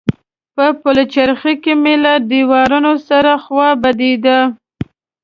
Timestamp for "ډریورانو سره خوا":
2.27-3.69